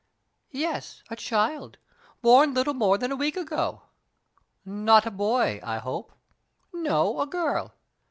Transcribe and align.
"Yes; 0.49 1.03
a 1.11 1.15
child, 1.15 1.77
born 2.23 2.55
little 2.55 2.73
more 2.73 2.97
than 2.97 3.11
a 3.11 3.15
week 3.15 3.37
ago." 3.37 3.83
"Not 4.65 5.05
a 5.05 5.11
boy, 5.11 5.59
I 5.61 5.77
hope?" 5.77 6.11
"No; 6.73 7.21
a 7.21 7.27
girl." 7.27 7.75